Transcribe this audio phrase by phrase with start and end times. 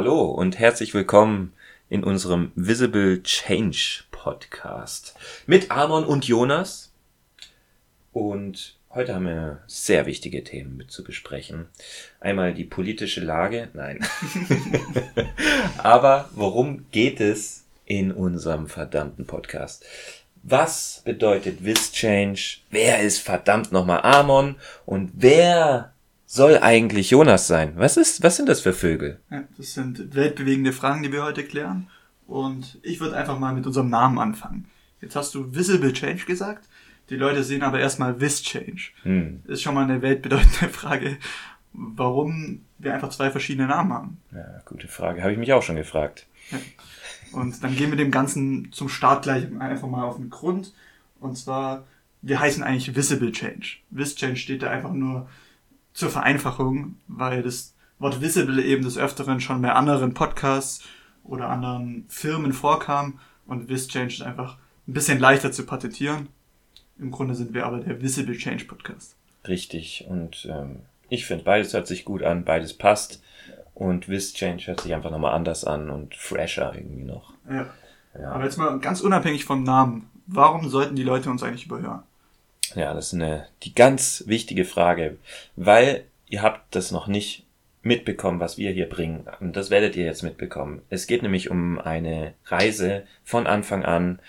[0.00, 1.52] Hallo und herzlich willkommen
[1.90, 5.14] in unserem Visible Change Podcast
[5.46, 6.90] mit Amon und Jonas.
[8.10, 11.66] Und heute haben wir sehr wichtige Themen mit zu besprechen.
[12.18, 14.00] Einmal die politische Lage, nein.
[15.76, 19.84] Aber worum geht es in unserem verdammten Podcast?
[20.42, 22.60] Was bedeutet Vis Change?
[22.70, 24.56] Wer ist verdammt nochmal Amon?
[24.86, 25.92] Und wer
[26.30, 27.72] soll eigentlich Jonas sein?
[27.74, 29.18] Was ist, was sind das für Vögel?
[29.32, 31.88] Ja, das sind weltbewegende Fragen, die wir heute klären.
[32.28, 34.66] Und ich würde einfach mal mit unserem Namen anfangen.
[35.00, 36.68] Jetzt hast du Visible Change gesagt.
[37.08, 38.90] Die Leute sehen aber erstmal Vis Change.
[39.02, 39.42] Hm.
[39.48, 41.18] Ist schon mal eine weltbedeutende Frage,
[41.72, 44.18] warum wir einfach zwei verschiedene Namen haben.
[44.30, 45.22] Ja, gute Frage.
[45.22, 46.28] Habe ich mich auch schon gefragt.
[46.52, 46.58] Ja.
[47.32, 50.74] Und dann gehen wir dem Ganzen zum Start gleich einfach mal auf den Grund.
[51.18, 51.88] Und zwar,
[52.22, 53.78] wir heißen eigentlich Visible Change.
[53.90, 55.28] Vis Change steht da einfach nur
[56.00, 60.82] zur Vereinfachung, weil das Wort Visible eben des Öfteren schon bei anderen Podcasts
[61.24, 64.56] oder anderen Firmen vorkam und VisChange ist einfach
[64.88, 66.28] ein bisschen leichter zu patentieren.
[66.98, 69.14] Im Grunde sind wir aber der Visible Change Podcast.
[69.46, 73.22] Richtig und ähm, ich finde beides hört sich gut an, beides passt
[73.74, 77.34] und VisChange hört sich einfach nochmal anders an und fresher irgendwie noch.
[77.46, 77.66] Ja.
[78.18, 78.32] ja.
[78.32, 82.04] Aber jetzt mal ganz unabhängig vom Namen, warum sollten die Leute uns eigentlich überhören?
[82.74, 85.16] Ja, das ist eine, die ganz wichtige Frage,
[85.56, 87.44] weil ihr habt das noch nicht
[87.82, 89.26] mitbekommen, was wir hier bringen.
[89.40, 90.82] Und das werdet ihr jetzt mitbekommen.
[90.90, 94.20] Es geht nämlich um eine Reise von Anfang an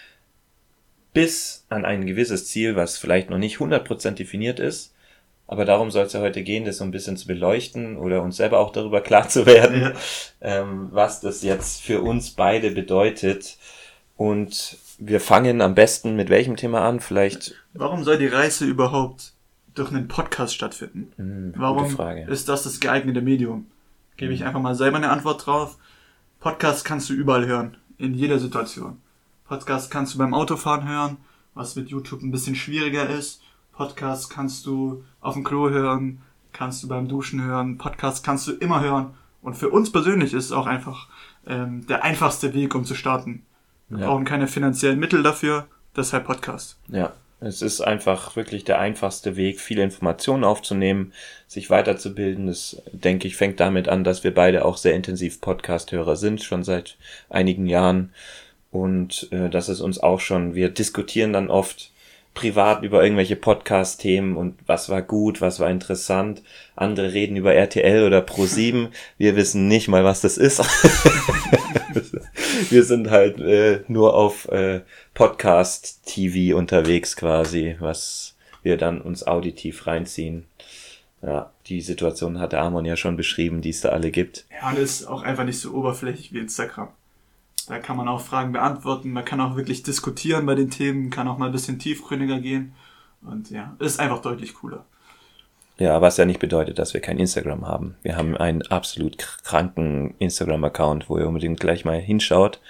[1.14, 4.94] bis an ein gewisses Ziel, was vielleicht noch nicht 100% definiert ist.
[5.47, 8.38] Aber darum soll es ja heute gehen, das so ein bisschen zu beleuchten oder uns
[8.38, 9.94] selber auch darüber klar zu werden, ja.
[10.39, 13.58] ähm, was das jetzt für uns beide bedeutet.
[14.16, 16.99] Und wir fangen am besten mit welchem Thema an?
[16.99, 17.55] Vielleicht.
[17.73, 19.33] Warum soll die Reise überhaupt
[19.73, 21.11] durch einen Podcast stattfinden?
[21.17, 23.66] Mhm, Warum ist das das geeignete Medium?
[24.16, 24.47] Gebe ich mhm.
[24.47, 25.77] einfach mal selber eine Antwort drauf.
[26.39, 29.01] Podcast kannst du überall hören, in jeder Situation.
[29.45, 31.17] Podcast kannst du beim Autofahren hören,
[31.56, 33.41] was mit YouTube ein bisschen schwieriger ist.
[33.72, 36.22] Podcast kannst du auf dem Klo hören,
[36.53, 37.79] kannst du beim Duschen hören.
[37.79, 39.16] Podcast kannst du immer hören.
[39.41, 41.07] Und für uns persönlich ist es auch einfach
[41.47, 43.44] ähm, der einfachste Weg, um zu starten.
[43.91, 44.07] Wir ja.
[44.07, 46.78] brauchen keine finanziellen Mittel dafür, deshalb Podcast.
[46.88, 51.12] Ja, es ist einfach wirklich der einfachste Weg, viele Informationen aufzunehmen,
[51.46, 52.47] sich weiterzubilden.
[52.47, 56.63] Das, denke ich, fängt damit an, dass wir beide auch sehr intensiv Podcast-Hörer sind, schon
[56.63, 56.97] seit
[57.29, 58.13] einigen Jahren.
[58.72, 61.91] Und äh, das ist uns auch schon, wir diskutieren dann oft
[62.34, 66.42] privat über irgendwelche Podcast-Themen und was war gut, was war interessant.
[66.75, 68.90] Andere reden über RTL oder Pro7.
[69.18, 70.59] Wir wissen nicht mal, was das ist.
[72.70, 74.81] wir sind halt äh, nur auf äh,
[75.14, 80.46] Podcast-TV unterwegs quasi, was wir dann uns auditiv reinziehen.
[81.22, 84.46] Ja, die Situation hat der Amon ja schon beschrieben, die es da alle gibt.
[84.52, 86.90] Ja, und ist auch einfach nicht so oberflächlich wie Instagram.
[87.66, 91.27] Da kann man auch Fragen beantworten, man kann auch wirklich diskutieren bei den Themen, kann
[91.27, 92.73] auch mal ein bisschen tiefgründiger gehen.
[93.22, 94.85] Und ja, ist einfach deutlich cooler.
[95.77, 97.95] Ja, was ja nicht bedeutet, dass wir kein Instagram haben.
[98.03, 102.61] Wir haben einen absolut kranken Instagram-Account, wo ihr unbedingt gleich mal hinschaut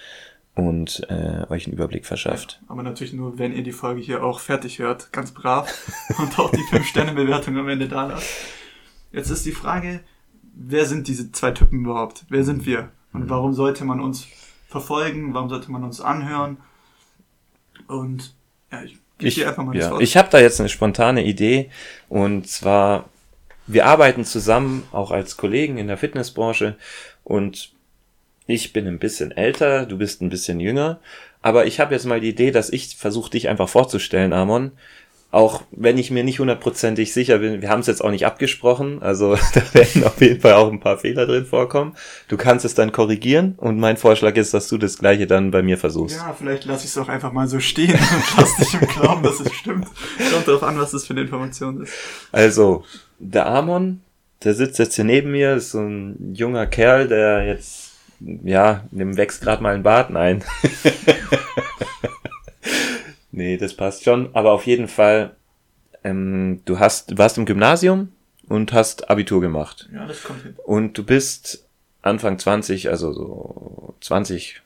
[0.55, 2.59] und äh, euch einen Überblick verschafft.
[2.61, 5.69] Ja, aber natürlich nur, wenn ihr die Folge hier auch fertig hört, ganz brav
[6.19, 8.29] und auch die 5-Sterne-Bewertung am Ende da lasst.
[9.11, 10.01] Jetzt ist die Frage,
[10.53, 12.25] wer sind diese zwei Typen überhaupt?
[12.29, 12.91] Wer sind wir?
[13.13, 13.29] Und mhm.
[13.29, 14.27] warum sollte man uns
[14.71, 15.33] verfolgen?
[15.33, 16.57] Warum sollte man uns anhören?
[17.87, 18.33] Und
[18.71, 20.01] ja, ich gebe dir einfach mal das ja, Wort.
[20.01, 21.69] Ich habe da jetzt eine spontane Idee
[22.09, 23.09] und zwar,
[23.67, 26.77] wir arbeiten zusammen, auch als Kollegen in der Fitnessbranche
[27.23, 27.71] und
[28.47, 30.99] ich bin ein bisschen älter, du bist ein bisschen jünger,
[31.41, 34.71] aber ich habe jetzt mal die Idee, dass ich versuche, dich einfach vorzustellen, Amon,
[35.31, 39.01] auch wenn ich mir nicht hundertprozentig sicher bin, wir haben es jetzt auch nicht abgesprochen,
[39.01, 41.95] also da werden auf jeden Fall auch ein paar Fehler drin vorkommen.
[42.27, 45.61] Du kannst es dann korrigieren und mein Vorschlag ist, dass du das gleiche dann bei
[45.61, 46.17] mir versuchst.
[46.17, 49.23] Ja, vielleicht lasse ich es auch einfach mal so stehen und lass dich im Glauben,
[49.23, 49.87] dass es stimmt.
[50.31, 51.93] Kommt darauf an, was das für eine Information ist.
[52.33, 52.83] Also,
[53.19, 54.01] der Amon,
[54.43, 59.15] der sitzt jetzt hier neben mir, ist so ein junger Kerl, der jetzt, ja, dem
[59.15, 60.43] wächst gerade mal ein Bart, nein.
[63.31, 64.29] Nee, das passt schon.
[64.33, 65.35] Aber auf jeden Fall,
[66.03, 68.09] ähm, du hast, du warst im Gymnasium
[68.47, 69.89] und hast Abitur gemacht.
[69.93, 70.55] Ja, das kommt hin.
[70.65, 71.67] Und du bist
[72.01, 74.61] Anfang 20, also so 20.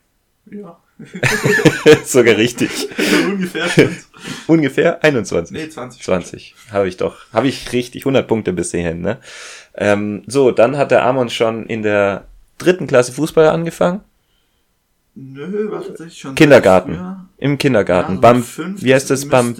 [0.51, 0.79] Ja.
[2.05, 2.87] Sogar richtig.
[3.25, 4.09] Ungefähr stimmt's.
[4.47, 5.55] Ungefähr 21.
[5.55, 6.01] Nee, 20.
[6.01, 6.55] 20.
[6.71, 7.31] Habe ich doch.
[7.33, 9.19] Habe ich richtig 100 Punkte bis hierhin, ne?
[9.73, 12.25] Ähm, so, dann hat der Amon schon in der
[12.57, 14.01] dritten Klasse Fußball angefangen.
[15.15, 16.35] Nö, war tatsächlich schon.
[16.35, 17.24] Kindergarten.
[17.37, 18.15] Im Kindergarten.
[18.15, 18.43] Ja, beim,
[18.77, 19.27] wie heißt das?
[19.27, 19.55] Beim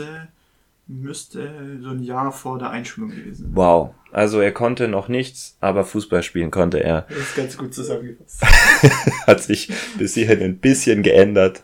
[0.88, 3.56] müsste so ein Jahr vor der Einschulung gewesen sein.
[3.56, 3.95] Wow.
[4.12, 7.01] Also er konnte noch nichts, aber Fußball spielen konnte er.
[7.10, 8.42] Das ist ganz gut zusammengefasst.
[9.27, 11.63] Hat sich bis hierhin ein bisschen geändert.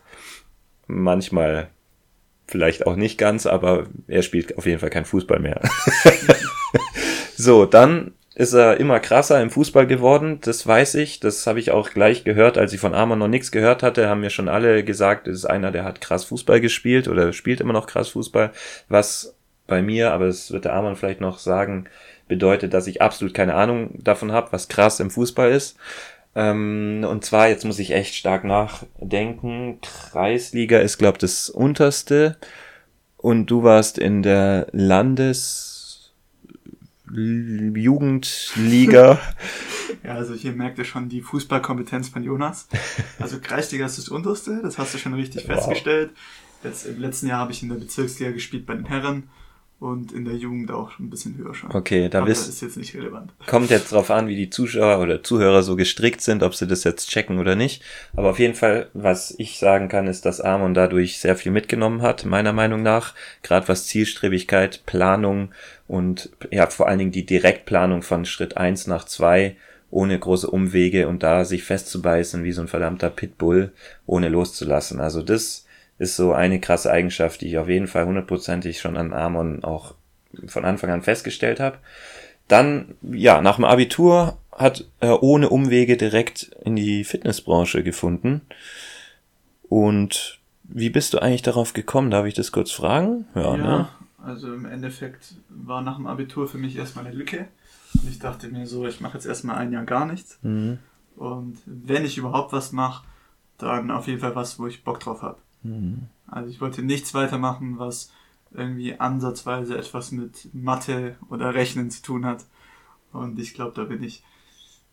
[0.87, 1.69] Manchmal
[2.47, 5.61] vielleicht auch nicht ganz, aber er spielt auf jeden Fall kein Fußball mehr.
[7.37, 11.19] so, dann ist er immer krasser im Fußball geworden, das weiß ich.
[11.19, 14.21] Das habe ich auch gleich gehört, als ich von Arman noch nichts gehört hatte, haben
[14.21, 17.71] mir schon alle gesagt, es ist einer, der hat krass Fußball gespielt oder spielt immer
[17.71, 18.51] noch krass Fußball,
[18.89, 19.35] was
[19.67, 21.85] bei mir, aber das wird der Arman vielleicht noch sagen,
[22.27, 25.77] bedeutet, dass ich absolut keine Ahnung davon habe, was krass im Fußball ist.
[26.33, 32.37] Ähm, und zwar, jetzt muss ich echt stark nachdenken, Kreisliga ist, glaube das unterste
[33.17, 35.70] und du warst in der Landes
[37.13, 39.19] Jugendliga.
[40.03, 42.67] ja, also hier merkt ihr schon die Fußballkompetenz von Jonas.
[43.19, 45.55] Also Kreisliga ist das unterste, das hast du schon richtig wow.
[45.55, 46.11] festgestellt.
[46.63, 49.29] Jetzt, Im letzten Jahr habe ich in der Bezirksliga gespielt bei den Herren
[49.81, 51.71] und in der Jugend auch ein bisschen höher schon.
[51.73, 53.33] Okay, da bist, ist jetzt nicht relevant.
[53.47, 56.83] Kommt jetzt drauf an, wie die Zuschauer oder Zuhörer so gestrickt sind, ob sie das
[56.83, 57.81] jetzt checken oder nicht.
[58.15, 62.03] Aber auf jeden Fall, was ich sagen kann, ist, dass Amon dadurch sehr viel mitgenommen
[62.03, 63.15] hat, meiner Meinung nach.
[63.41, 65.49] Gerade was Zielstrebigkeit, Planung
[65.87, 69.55] und ja, vor allen Dingen die Direktplanung von Schritt eins nach zwei
[69.89, 73.71] ohne große Umwege und da sich festzubeißen wie so ein verdammter Pitbull,
[74.05, 75.01] ohne loszulassen.
[75.01, 75.65] Also das
[76.01, 79.93] ist so eine krasse Eigenschaft, die ich auf jeden Fall hundertprozentig schon an Amon auch
[80.47, 81.77] von Anfang an festgestellt habe.
[82.47, 88.41] Dann, ja, nach dem Abitur hat er ohne Umwege direkt in die Fitnessbranche gefunden.
[89.69, 92.09] Und wie bist du eigentlich darauf gekommen?
[92.09, 93.25] Darf ich das kurz fragen?
[93.35, 93.89] Ja, ja ne?
[94.23, 97.47] also im Endeffekt war nach dem Abitur für mich erstmal eine Lücke.
[97.93, 100.39] Und ich dachte mir so, ich mache jetzt erstmal ein Jahr gar nichts.
[100.41, 100.79] Mhm.
[101.15, 103.05] Und wenn ich überhaupt was mache,
[103.59, 105.37] dann auf jeden Fall was, wo ich Bock drauf habe.
[105.63, 106.07] Mhm.
[106.27, 108.11] Also ich wollte nichts weitermachen, was
[108.53, 112.45] irgendwie ansatzweise etwas mit Mathe oder Rechnen zu tun hat.
[113.13, 114.23] Und ich glaube, da bin ich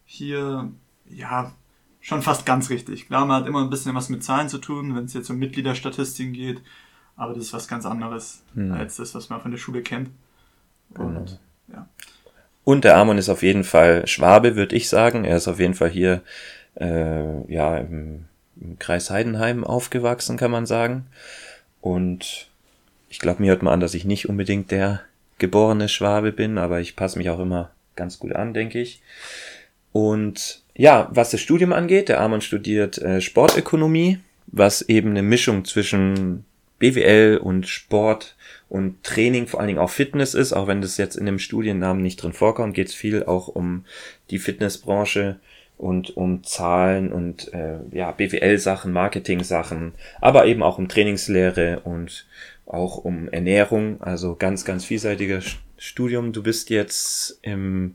[0.05, 0.71] hier,
[1.09, 1.53] ja,
[2.01, 3.07] schon fast ganz richtig.
[3.07, 5.39] Klar, man hat immer ein bisschen was mit Zahlen zu tun, wenn es jetzt um
[5.39, 6.63] Mitgliederstatistiken geht,
[7.17, 8.73] aber das ist was ganz anderes mhm.
[8.73, 10.11] als das, was man von der Schule kennt.
[10.97, 11.15] Und,
[11.67, 11.79] genau.
[11.81, 11.89] ja.
[12.65, 15.25] Und der Amon ist auf jeden Fall Schwabe, würde ich sagen.
[15.25, 16.23] Er ist auf jeden Fall hier
[16.75, 18.25] äh, ja, im
[18.61, 21.07] im Kreis Heidenheim aufgewachsen, kann man sagen.
[21.81, 22.49] Und
[23.09, 25.03] ich glaube, mir hört man an, dass ich nicht unbedingt der
[25.39, 29.01] geborene Schwabe bin, aber ich passe mich auch immer ganz gut an, denke ich.
[29.93, 35.65] Und ja, was das Studium angeht, der Arman studiert äh, Sportökonomie, was eben eine Mischung
[35.65, 36.45] zwischen
[36.79, 38.37] BWL und Sport
[38.69, 42.03] und Training, vor allen Dingen auch Fitness ist, auch wenn das jetzt in dem Studiennamen
[42.03, 43.85] nicht drin vorkommt, geht es viel auch um
[44.31, 45.41] die Fitnessbranche
[45.79, 52.27] und um Zahlen und äh, ja, BWL-Sachen, Marketing-Sachen, aber eben auch um Trainingslehre und
[52.67, 55.41] auch um Ernährung, also ganz, ganz vielseitiger
[55.79, 56.33] Studium.
[56.33, 57.95] Du bist jetzt im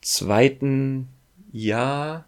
[0.00, 1.08] zweiten
[1.52, 2.24] Jahr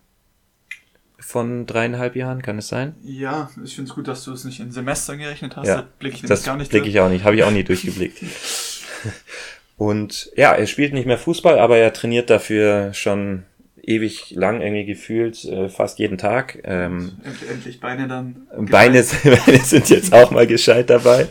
[1.18, 2.94] von dreieinhalb Jahren, kann es sein?
[3.02, 5.66] Ja, ich finde es gut, dass du es nicht in Semestern gerechnet hast.
[5.66, 7.64] Ja, da blicke ich das gar nicht blicke ich auch nicht, habe ich auch nie
[7.64, 8.22] durchgeblickt.
[9.76, 13.44] Und ja, er spielt nicht mehr Fußball, aber er trainiert dafür schon
[13.86, 16.58] ewig lang irgendwie gefühlt, äh, fast jeden Tag.
[16.64, 17.12] Ähm,
[17.48, 18.46] Endlich Beine dann.
[18.58, 21.28] Beine, Beine sind jetzt auch mal gescheit dabei.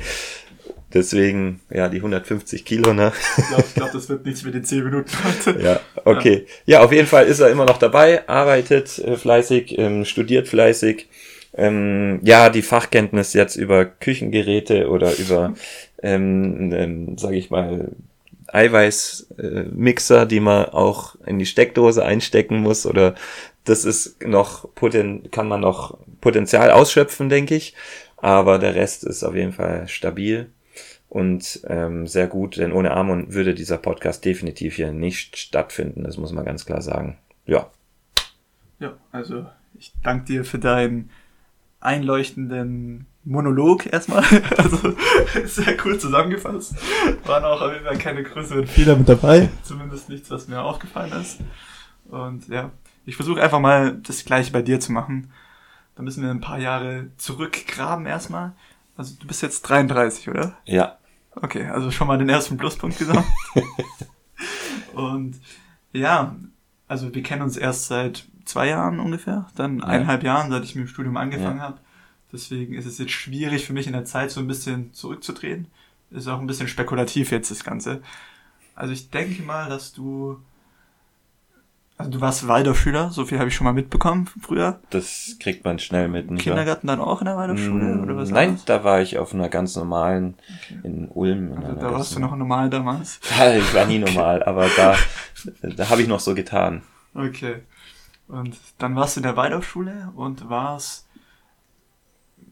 [0.94, 3.12] Deswegen, ja, die 150 Kilo, ne?
[3.38, 5.62] Ich glaube, glaub, das wird nichts mit den 10 Minuten heute.
[5.62, 6.46] Ja, okay.
[6.66, 6.80] Ja.
[6.80, 11.10] ja, auf jeden Fall ist er immer noch dabei, arbeitet äh, fleißig, ähm, studiert fleißig.
[11.58, 15.54] Ähm, ja, die Fachkenntnis jetzt über Küchengeräte oder über,
[16.02, 17.92] ähm, ähm, sage ich mal,
[18.56, 23.16] Eiweißmixer, die man auch in die Steckdose einstecken muss oder
[23.66, 27.76] das ist noch poten kann man noch Potenzial ausschöpfen, denke ich.
[28.18, 30.50] Aber der Rest ist auf jeden Fall stabil
[31.10, 36.04] und ähm, sehr gut, denn ohne Amon würde dieser Podcast definitiv hier nicht stattfinden.
[36.04, 37.18] Das muss man ganz klar sagen.
[37.46, 37.70] Ja.
[38.80, 39.46] Ja, also
[39.78, 41.10] ich danke dir für deinen
[41.80, 44.24] einleuchtenden Monolog erstmal.
[44.58, 44.96] Also
[45.46, 46.76] sehr cool zusammengefasst.
[47.26, 49.50] Waren auch auf jeden Fall keine größeren Fehler mit dabei.
[49.64, 51.40] Zumindest nichts, was mir aufgefallen ist.
[52.10, 52.72] Und ja,
[53.06, 55.32] ich versuche einfach mal das gleiche bei dir zu machen.
[55.96, 58.54] Da müssen wir ein paar Jahre zurückgraben erstmal.
[58.98, 60.58] Also du bist jetzt 33, oder?
[60.66, 60.98] Ja.
[61.36, 63.28] Okay, also schon mal den ersten Pluspunkt gesagt.
[64.94, 65.40] Und
[65.92, 66.36] ja,
[66.88, 69.86] also wir kennen uns erst seit zwei Jahren ungefähr, dann ja.
[69.86, 71.64] eineinhalb Jahren, seit ich mit dem Studium angefangen ja.
[71.64, 71.80] habe.
[72.32, 75.68] Deswegen ist es jetzt schwierig für mich in der Zeit so ein bisschen zurückzudrehen.
[76.12, 78.02] Ist auch ein bisschen spekulativ jetzt das Ganze.
[78.76, 80.38] Also ich denke mal, dass du
[81.98, 84.80] Also du warst Waldorfschüler, so viel habe ich schon mal mitbekommen früher.
[84.90, 86.30] Das kriegt man schnell mit.
[86.30, 86.98] Nicht Kindergarten wahr?
[86.98, 88.30] dann auch in der Waldorfschule oder was?
[88.32, 90.80] Nein, da war ich auf einer ganz normalen okay.
[90.84, 91.54] in Ulm.
[91.54, 93.20] In also da warst du noch normal damals.
[93.38, 94.96] Ja, ich war nie normal, aber da,
[95.62, 96.82] da habe ich noch so getan.
[97.14, 97.62] Okay.
[98.28, 101.05] Und dann warst du in der Waldorfschule und warst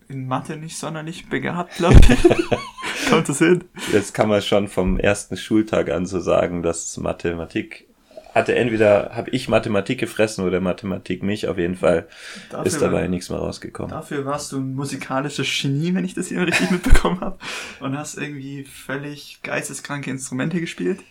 [0.09, 3.09] in Mathe nicht sonderlich begabt, glaube ich.
[3.09, 3.63] Kommt das hin?
[3.91, 7.87] Jetzt kann man schon vom ersten Schultag an so sagen, dass Mathematik
[8.33, 11.47] hatte entweder habe ich Mathematik gefressen oder Mathematik mich.
[11.47, 12.07] Auf jeden Fall
[12.49, 13.91] dafür ist dabei war, nichts mehr rausgekommen.
[13.91, 17.37] Dafür warst du ein musikalisches Genie, wenn ich das hier richtig mitbekommen habe.
[17.79, 21.01] Und hast irgendwie völlig geisteskranke Instrumente gespielt.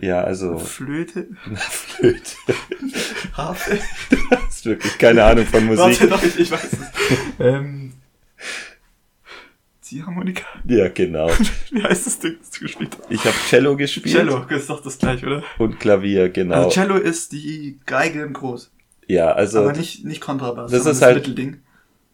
[0.00, 0.58] Ja, also.
[0.58, 1.28] Flöte.
[1.56, 2.36] Flöte.
[3.34, 3.78] Harfe.
[4.10, 5.80] Du hast wirklich keine Ahnung von Musik.
[5.84, 6.78] Warte doch, ich, ich weiß es.
[7.40, 7.89] ähm,
[9.90, 10.44] Ziehharmonika?
[10.68, 11.28] Ja, genau.
[11.72, 13.10] Wie heißt das Ding, das du gespielt hast?
[13.10, 14.14] Ich habe Cello gespielt.
[14.14, 15.42] Cello, ist doch das gleich, oder?
[15.58, 16.54] Und Klavier, genau.
[16.54, 18.70] Also Cello ist die Geige im Groß.
[19.08, 19.60] Ja, also.
[19.60, 20.70] Aber nicht, nicht Kontrabass.
[20.70, 21.16] Das ist das halt.
[21.16, 21.60] Mittelding.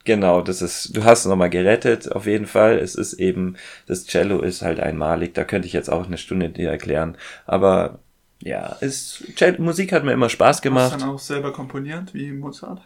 [0.05, 2.79] Genau, das ist, du hast nochmal gerettet, auf jeden Fall.
[2.79, 3.57] Es ist eben,
[3.87, 7.19] das Cello ist halt einmalig, da könnte ich jetzt auch eine Stunde dir erklären.
[7.45, 7.99] Aber
[8.41, 9.25] ja, ist,
[9.59, 10.93] Musik hat mir immer Spaß gemacht.
[10.93, 12.81] Hast du dann auch selber komponiert, wie Mozart?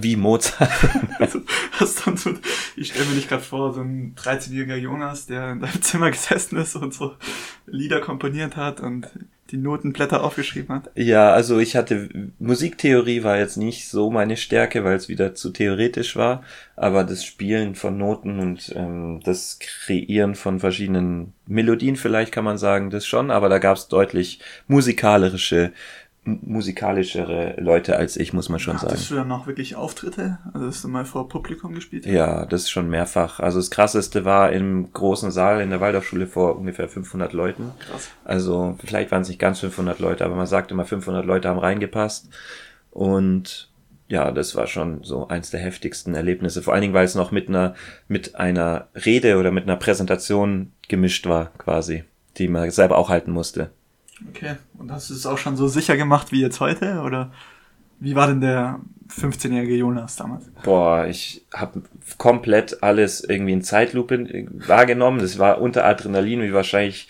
[0.00, 0.70] Wie Mozart.
[1.18, 1.40] also,
[1.72, 2.34] hast dann so,
[2.76, 6.56] ich stelle mir nicht gerade vor, so ein 13-jähriger Jonas, der in deinem Zimmer gesessen
[6.56, 7.14] ist und so
[7.66, 9.08] Lieder komponiert hat und
[9.52, 10.90] die Notenblätter aufgeschrieben hat.
[10.94, 12.08] Ja, also ich hatte,
[12.38, 16.42] Musiktheorie war jetzt nicht so meine Stärke, weil es wieder zu theoretisch war,
[16.74, 22.56] aber das Spielen von Noten und ähm, das Kreieren von verschiedenen Melodien vielleicht kann man
[22.56, 25.72] sagen, das schon, aber da gab es deutlich musikalerische
[26.24, 29.00] musikalischere Leute als ich, muss man schon Hattest sagen.
[29.00, 30.38] Hast du dann noch wirklich Auftritte?
[30.52, 32.12] Also dass du mal vor Publikum gespielt hast?
[32.12, 33.40] Ja, das ist schon mehrfach.
[33.40, 37.72] Also das krasseste war im großen Saal in der Waldorfschule vor ungefähr 500 Leuten.
[37.80, 38.08] Krass.
[38.24, 41.58] Also vielleicht waren es nicht ganz 500 Leute, aber man sagt immer 500 Leute haben
[41.58, 42.28] reingepasst.
[42.90, 43.72] Und
[44.06, 46.62] ja, das war schon so eins der heftigsten Erlebnisse.
[46.62, 47.74] Vor allen Dingen, weil es noch mit einer,
[48.06, 52.04] mit einer Rede oder mit einer Präsentation gemischt war, quasi,
[52.36, 53.70] die man selber auch halten musste.
[54.30, 57.00] Okay, und hast du es auch schon so sicher gemacht wie jetzt heute?
[57.00, 57.32] Oder
[58.00, 58.80] wie war denn der
[59.16, 60.50] 15-jährige Jonas damals?
[60.64, 61.82] Boah, ich habe
[62.18, 65.20] komplett alles irgendwie in Zeitlupe wahrgenommen.
[65.20, 67.08] Das war unter Adrenalin, wie wahrscheinlich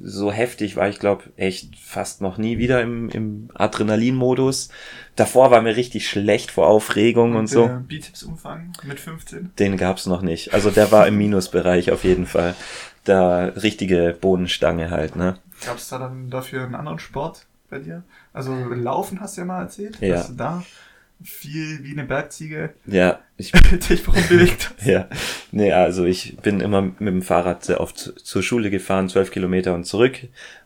[0.00, 4.70] so heftig war ich glaube echt fast noch nie wieder im, im Adrenalin-Modus.
[5.16, 7.70] Davor war mir richtig schlecht vor Aufregung und, und so.
[7.86, 9.52] Bizeps-Umfang mit 15?
[9.58, 10.54] Den gab's noch nicht.
[10.54, 12.54] Also der war im Minusbereich auf jeden Fall.
[13.04, 15.36] Da richtige Bodenstange halt, ne?
[15.64, 18.02] Gab es da dann dafür einen anderen Sport bei dir?
[18.32, 20.14] Also Laufen hast du ja mal erzählt, ja.
[20.14, 20.62] dass du da
[21.24, 24.86] viel wie eine Bergziege ja, ich, dich bewegt hast.
[24.86, 25.08] Ja,
[25.50, 29.74] nee, also ich bin immer mit dem Fahrrad sehr oft zur Schule gefahren, zwölf Kilometer
[29.74, 30.18] und zurück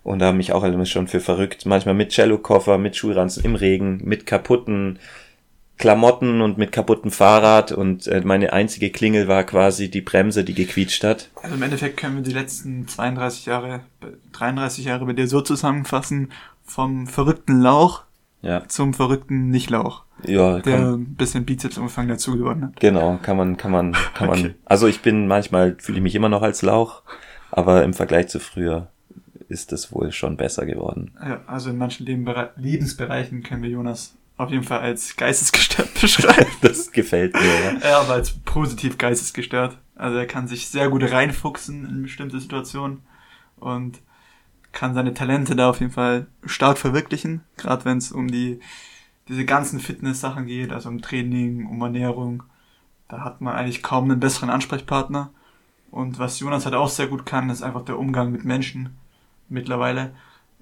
[0.02, 1.66] und da haben mich auch alle schon für verrückt.
[1.66, 4.98] Manchmal mit Cellokoffer, mit Schulranzen im Regen, mit kaputten
[5.78, 10.54] Klamotten und mit kaputtem Fahrrad und äh, meine einzige Klingel war quasi die Bremse, die
[10.54, 11.30] gequietscht hat.
[11.42, 13.80] Also im Endeffekt können wir die letzten 32 Jahre,
[14.32, 16.32] 33 Jahre bei dir so zusammenfassen,
[16.64, 18.04] vom verrückten Lauch
[18.42, 18.66] ja.
[18.68, 20.04] zum verrückten Nicht-Lauch.
[20.24, 22.80] Ja, der ein bisschen Bizepsumfang dazu gewonnen hat.
[22.80, 24.42] Genau, kann man, kann man, kann okay.
[24.42, 24.54] man.
[24.64, 27.02] Also ich bin manchmal fühle ich mich immer noch als Lauch,
[27.50, 28.88] aber im Vergleich zu früher
[29.48, 31.12] ist es wohl schon besser geworden.
[31.20, 36.50] Ja, also in manchen Lebensbereichen können wir Jonas auf jeden Fall als geistesgestört beschreiben.
[36.60, 37.78] das gefällt mir, ja.
[37.78, 39.78] Ja, aber als positiv geistesgestört.
[39.94, 43.02] Also er kann sich sehr gut reinfuchsen in bestimmte Situationen
[43.56, 44.00] und
[44.72, 48.60] kann seine Talente da auf jeden Fall stark verwirklichen, gerade wenn es um die
[49.28, 52.44] diese ganzen Fitness-Sachen geht, also um Training, um Ernährung.
[53.08, 55.30] Da hat man eigentlich kaum einen besseren Ansprechpartner.
[55.90, 58.96] Und was Jonas halt auch sehr gut kann, ist einfach der Umgang mit Menschen
[59.48, 60.14] mittlerweile.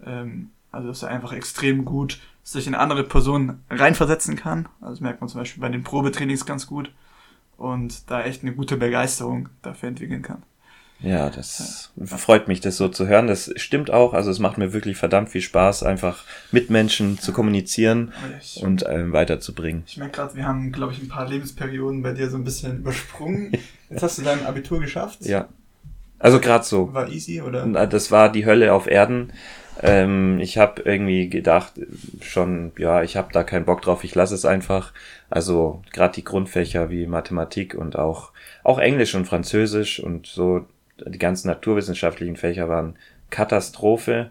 [0.05, 4.69] Ähm, also dass er einfach extrem gut sich in andere Personen reinversetzen kann.
[4.81, 6.93] Also das merkt man zum Beispiel bei den Probetrainings ganz gut.
[7.57, 10.43] Und da echt eine gute Begeisterung dafür entwickeln kann.
[11.01, 12.17] Ja, das ja.
[12.17, 13.27] freut mich, das so zu hören.
[13.27, 14.15] Das stimmt auch.
[14.15, 18.85] Also es macht mir wirklich verdammt viel Spaß, einfach mit Menschen zu kommunizieren ich, und
[18.89, 19.85] ähm, weiterzubringen.
[19.87, 22.79] Ich merke gerade, wir haben, glaube ich, ein paar Lebensperioden bei dir so ein bisschen
[22.79, 23.53] übersprungen.
[23.91, 25.25] Jetzt hast du dein Abitur geschafft.
[25.25, 25.49] Ja.
[26.19, 26.93] Also gerade so.
[26.95, 27.67] War easy, oder?
[27.87, 29.33] Das war die Hölle auf Erden.
[29.87, 31.75] Ähm, ich habe irgendwie gedacht,
[32.23, 34.95] schon, ja, ich habe da keinen Bock drauf, ich lasse es einfach.
[35.29, 40.65] Also gerade die Grundfächer wie Mathematik und auch, auch Englisch und Französisch und so,
[41.07, 42.97] die ganzen naturwissenschaftlichen Fächer waren
[43.29, 44.31] Katastrophe.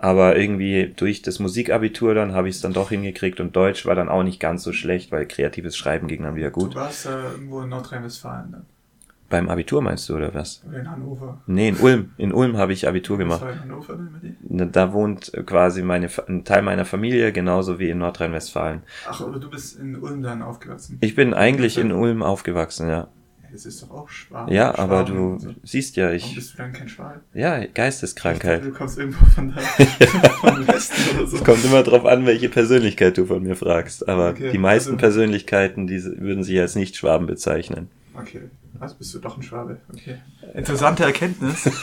[0.00, 3.94] Aber irgendwie durch das Musikabitur dann habe ich es dann doch hingekriegt und Deutsch war
[3.94, 6.74] dann auch nicht ganz so schlecht, weil kreatives Schreiben ging dann wieder gut.
[6.74, 8.66] Du warst äh, irgendwo in Nordrhein-Westfalen dann?
[9.30, 10.62] Beim Abitur meinst du, oder was?
[10.72, 11.42] In Hannover?
[11.46, 12.12] Nee, in Ulm.
[12.16, 13.42] In Ulm habe ich Abitur gemacht.
[13.42, 14.66] Was war in Hannover denn mit dir?
[14.66, 18.82] Da wohnt quasi meine, ein Teil meiner Familie, genauso wie in Nordrhein-Westfalen.
[19.06, 20.96] Ach, aber du bist in Ulm dann aufgewachsen?
[21.02, 23.08] Ich bin eigentlich in Ulm aufgewachsen, ja.
[23.52, 24.52] Das ist doch auch Schwaben.
[24.52, 25.54] Ja, Schwaben aber du so.
[25.62, 26.22] siehst ja, ich.
[26.22, 27.20] Warum bist du dann kein Schwabe?
[27.32, 28.64] Ja, Geisteskrankheit.
[28.64, 29.60] du kommst irgendwo von da,
[30.40, 31.36] vom Westen oder so.
[31.36, 34.08] Es kommt immer drauf an, welche Persönlichkeit du von mir fragst.
[34.08, 37.88] Aber okay, die meisten also, Persönlichkeiten, die würden sich als nicht Schwaben bezeichnen.
[38.14, 38.42] Okay.
[38.80, 39.80] Also bist du doch ein Schwabe.
[39.92, 40.18] Okay.
[40.54, 41.68] Interessante Erkenntnis.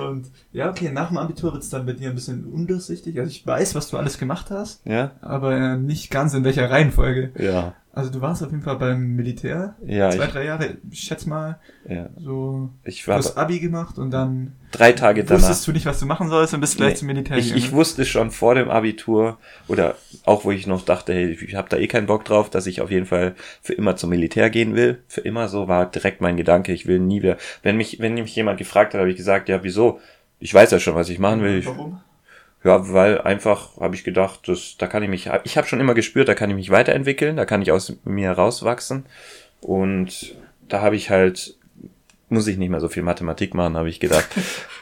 [0.00, 3.18] Und ja, okay, nach dem Abitur wird es dann bei dir ein bisschen undurchsichtig.
[3.18, 4.86] Also ich weiß, was du alles gemacht hast.
[4.86, 5.12] Ja.
[5.20, 7.32] Aber nicht ganz in welcher Reihenfolge.
[7.38, 7.74] Ja.
[7.92, 9.74] Also du warst auf jeden Fall beim Militär.
[9.84, 10.10] Ja.
[10.10, 11.58] Zwei, drei Jahre, ich schätze mal.
[11.88, 12.08] Ja.
[12.16, 12.70] So.
[12.84, 13.18] Ich war.
[13.18, 14.52] Du hast Abi gemacht und dann.
[14.70, 15.42] Drei Tage danach.
[15.42, 17.72] Wusstest du nicht, was du machen sollst und bist gleich nee, zum Militär ich, ich
[17.72, 21.78] wusste schon vor dem Abitur oder auch wo ich noch dachte, hey, ich habe da
[21.78, 25.02] eh keinen Bock drauf, dass ich auf jeden Fall für immer zum Militär gehen will.
[25.08, 27.38] Für immer so war direkt mein Gedanke, ich will nie wieder.
[27.64, 29.98] Wenn mich, wenn mich jemand gefragt hat, habe ich gesagt, ja, wieso?
[30.38, 31.66] Ich weiß ja schon, was ich machen will.
[31.66, 32.00] Warum?
[32.62, 35.94] Ja, weil einfach habe ich gedacht, dass, da kann ich mich, ich habe schon immer
[35.94, 39.06] gespürt, da kann ich mich weiterentwickeln, da kann ich aus mir rauswachsen.
[39.62, 40.34] Und
[40.68, 41.54] da habe ich halt,
[42.28, 44.28] muss ich nicht mehr so viel Mathematik machen, habe ich gedacht.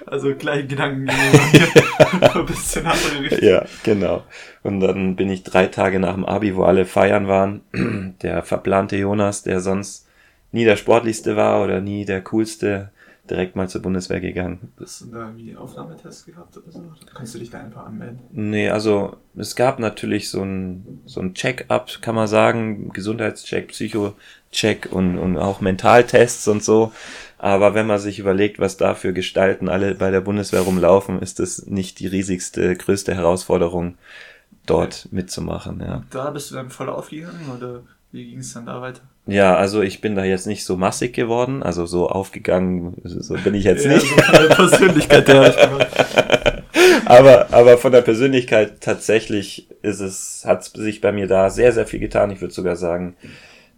[0.07, 1.11] Also gleich Gedanken
[2.21, 3.47] ein bisschen andere Richtung.
[3.47, 4.25] Ja, genau.
[4.63, 7.61] Und dann bin ich drei Tage nach dem Abi, wo alle feiern waren,
[8.23, 10.09] der verplante Jonas, der sonst
[10.51, 12.91] nie der sportlichste war oder nie der coolste,
[13.31, 14.73] direkt mal zur Bundeswehr gegangen.
[14.81, 16.79] Hast du da irgendwie Aufnahmetest gehabt oder so?
[16.79, 18.21] Oder kannst du dich da einfach anmelden?
[18.31, 24.89] Nee, also es gab natürlich so ein, so ein Check-up, kann man sagen, Gesundheitscheck, Psycho-Check
[24.91, 26.93] und, und auch Mentaltests und so.
[27.39, 31.39] Aber wenn man sich überlegt, was da für Gestalten alle bei der Bundeswehr rumlaufen, ist
[31.39, 33.97] das nicht die riesigste, größte Herausforderung,
[34.67, 35.17] dort okay.
[35.17, 35.81] mitzumachen.
[35.81, 36.03] Ja.
[36.11, 37.83] Da bist du dann voll aufgegangen oder
[38.13, 39.03] wie ging es dann da weiter?
[39.29, 43.53] Ja, also ich bin da jetzt nicht so massig geworden, also so aufgegangen, so bin
[43.53, 44.07] ich jetzt ja, nicht.
[44.07, 45.87] So von der Persönlichkeit her.
[47.05, 51.87] aber, aber von der Persönlichkeit tatsächlich ist es, hat sich bei mir da sehr, sehr
[51.87, 52.31] viel getan.
[52.31, 53.17] Ich würde sogar sagen,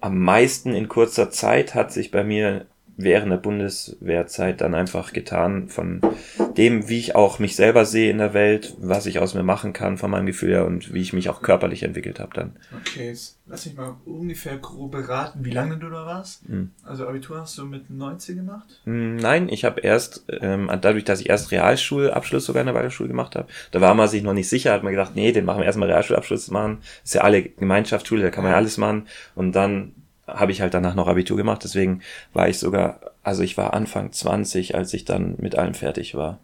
[0.00, 2.66] am meisten in kurzer Zeit hat sich bei mir
[3.02, 6.00] während der Bundeswehrzeit dann einfach getan von
[6.56, 9.72] dem, wie ich auch mich selber sehe in der Welt, was ich aus mir machen
[9.72, 12.56] kann von meinem Gefühl her und wie ich mich auch körperlich entwickelt habe dann.
[12.80, 16.48] Okay, jetzt lass mich mal ungefähr grob beraten, wie lange du da warst.
[16.48, 16.70] Mhm.
[16.82, 18.80] Also Abitur hast du mit 19 gemacht?
[18.84, 23.08] Hm, nein, ich habe erst, ähm, dadurch, dass ich erst Realschulabschluss sogar in der Weiterschule
[23.08, 25.60] gemacht habe, da war man sich noch nicht sicher, hat man gedacht, nee, den machen
[25.60, 29.52] wir erstmal Realschulabschluss machen, ist ja alle Gemeinschaftsschule, da kann man ja alles machen und
[29.52, 29.94] dann
[30.34, 34.12] habe ich halt danach noch Abitur gemacht, deswegen war ich sogar, also ich war Anfang
[34.12, 36.38] 20, als ich dann mit allem fertig war.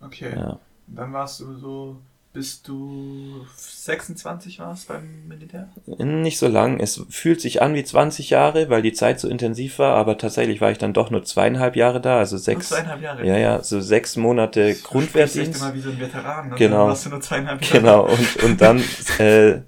[0.00, 0.34] Okay.
[0.34, 0.58] Ja.
[0.86, 1.96] Dann warst du so,
[2.34, 5.68] bis du 26 warst beim Militär?
[5.86, 6.80] Nicht so lang.
[6.80, 10.60] Es fühlt sich an wie 20 Jahre, weil die Zeit so intensiv war, aber tatsächlich
[10.60, 12.70] war ich dann doch nur zweieinhalb Jahre da, also sechs.
[12.70, 13.26] Nur zweieinhalb Jahre?
[13.26, 15.60] Ja, ja, so sechs Monate Grundwehrdienst.
[15.60, 16.56] Du immer wie so ein Veteran, ne?
[16.56, 16.78] Genau.
[16.78, 17.78] Dann warst du nur zweieinhalb Jahre.
[17.78, 18.82] Genau, und, und dann,
[19.18, 19.60] äh,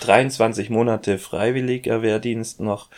[0.00, 2.88] 23 Monate freiwilliger Wehrdienst noch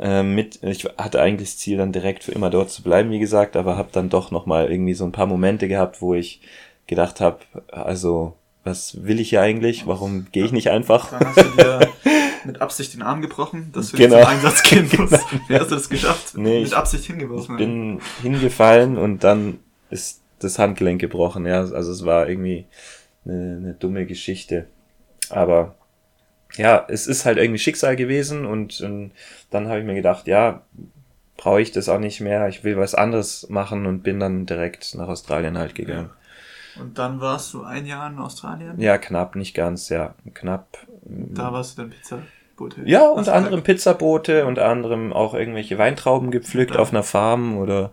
[0.00, 0.62] äh, mit.
[0.62, 3.76] Ich hatte eigentlich das Ziel, dann direkt für immer dort zu bleiben, wie gesagt, aber
[3.76, 6.40] habe dann doch noch mal irgendwie so ein paar Momente gehabt, wo ich
[6.86, 9.86] gedacht habe, also was will ich hier eigentlich?
[9.86, 11.10] Warum gehe ich nicht einfach?
[11.10, 11.88] Dann hast du dir
[12.44, 14.20] mit Absicht den Arm gebrochen, dass du genau.
[14.20, 15.24] zum Einsatz gehen musst.
[15.48, 16.36] Wie hast du das geschafft?
[16.36, 17.54] Nee, mit Absicht hingeworfen.
[17.54, 19.58] Ich bin hingefallen und dann
[19.90, 21.46] ist das Handgelenk gebrochen.
[21.46, 22.66] Ja, also es war irgendwie
[23.24, 24.66] eine, eine dumme Geschichte.
[25.30, 25.74] Aber
[26.56, 29.12] ja, es ist halt irgendwie Schicksal gewesen und, und
[29.50, 30.62] dann habe ich mir gedacht, ja,
[31.36, 34.94] brauche ich das auch nicht mehr, ich will was anderes machen und bin dann direkt
[34.94, 36.10] nach Australien halt gegangen.
[36.78, 38.80] Und dann warst du ein Jahr in Australien?
[38.80, 40.78] Ja, knapp, nicht ganz, ja, knapp.
[41.04, 42.82] Da warst du dann Pizzaboote?
[42.84, 46.80] Ja, unter anderem Pizzaboote, unter anderem auch irgendwelche Weintrauben gepflückt ja.
[46.80, 47.90] auf einer Farm oder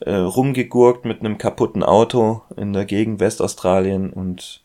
[0.00, 4.62] äh, rumgegurkt mit einem kaputten Auto in der Gegend Westaustralien und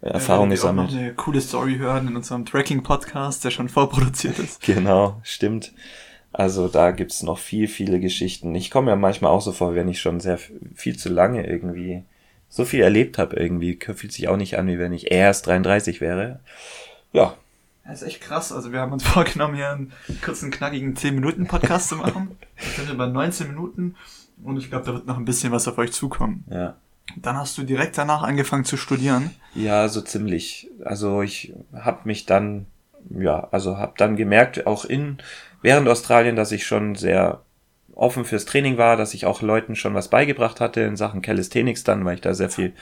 [0.00, 0.88] Erfahrung ja, gesammelt.
[0.88, 4.62] Auch noch eine coole Story hören in unserem Tracking-Podcast, der schon vorproduziert ist.
[4.62, 5.72] Genau, stimmt.
[6.32, 8.54] Also da gibt's noch viel, viele Geschichten.
[8.54, 10.38] Ich komme ja manchmal auch so vor, wenn ich schon sehr
[10.74, 12.02] viel zu lange irgendwie
[12.54, 13.76] so viel erlebt habe irgendwie.
[13.76, 16.38] Fühlt sich auch nicht an, wie wenn ich erst 33 wäre.
[17.12, 17.34] Ja.
[17.84, 18.52] Das ist echt krass.
[18.52, 19.92] Also wir haben uns vorgenommen, hier einen
[20.24, 22.38] kurzen, knackigen 10-Minuten-Podcast zu machen.
[22.56, 23.96] Wir sind über 19 Minuten
[24.44, 26.44] und ich glaube, da wird noch ein bisschen was auf euch zukommen.
[26.48, 26.76] Ja.
[27.16, 29.30] Dann hast du direkt danach angefangen zu studieren?
[29.56, 30.70] Ja, so ziemlich.
[30.84, 32.66] Also ich habe mich dann,
[33.10, 35.18] ja, also habe dann gemerkt, auch in
[35.60, 37.42] während Australien, dass ich schon sehr
[37.94, 41.84] offen fürs Training war, dass ich auch Leuten schon was beigebracht hatte in Sachen Calisthenics
[41.84, 42.72] dann, weil ich da sehr viel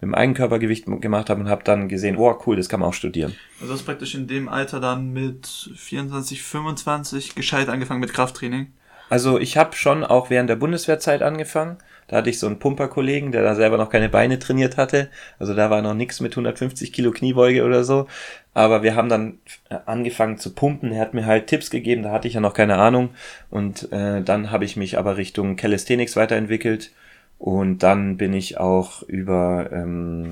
[0.00, 2.94] mit dem Eigenkörpergewicht gemacht habe und habe dann gesehen, oh cool, das kann man auch
[2.94, 3.34] studieren.
[3.60, 8.72] Also hast praktisch in dem Alter dann mit 24, 25 gescheit angefangen mit Krafttraining?
[9.10, 11.78] Also ich habe schon auch während der Bundeswehrzeit angefangen.
[12.08, 15.08] Da hatte ich so einen Pumperkollegen, der da selber noch keine Beine trainiert hatte.
[15.38, 18.06] Also da war noch nichts mit 150 Kilo Kniebeuge oder so.
[18.54, 19.38] Aber wir haben dann
[19.86, 20.92] angefangen zu pumpen.
[20.92, 23.10] Er hat mir halt Tipps gegeben, da hatte ich ja noch keine Ahnung.
[23.50, 26.90] Und äh, dann habe ich mich aber Richtung Calisthenics weiterentwickelt
[27.38, 30.28] und dann bin ich auch über ähm,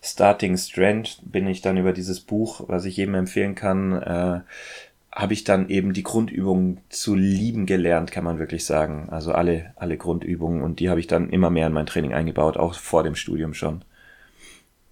[0.00, 4.40] Starting Strength, bin ich dann über dieses Buch, was ich jedem empfehlen kann, äh,
[5.14, 9.08] habe ich dann eben die Grundübungen zu lieben gelernt, kann man wirklich sagen.
[9.10, 12.56] Also alle, alle Grundübungen und die habe ich dann immer mehr in mein Training eingebaut,
[12.56, 13.84] auch vor dem Studium schon.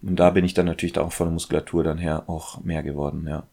[0.01, 3.27] Und da bin ich dann natürlich auch von der Muskulatur dann her auch mehr geworden,
[3.29, 3.45] ja.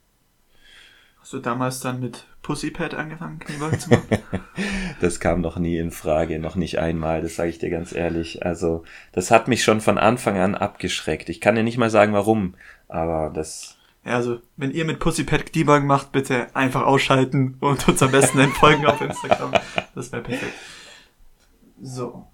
[1.20, 4.20] Hast du damals dann mit Pussypad angefangen, Kniebeugen zu machen?
[5.02, 8.46] das kam noch nie in Frage, noch nicht einmal, das sage ich dir ganz ehrlich.
[8.46, 11.30] Also, das hat mich schon von Anfang an abgeschreckt.
[11.30, 12.56] Ich kann dir nicht mal sagen, warum,
[12.88, 13.79] aber das.
[14.06, 18.40] Ja, also, wenn ihr mit Pussypad Kniebeugen macht, bitte einfach ausschalten und uns am besten
[18.40, 19.52] entfolgen auf Instagram.
[19.94, 20.54] Das wäre perfekt.
[21.82, 22.26] So.